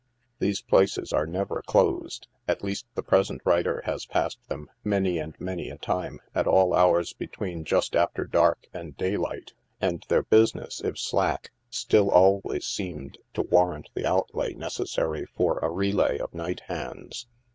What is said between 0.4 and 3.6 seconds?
places are never closed— at least the present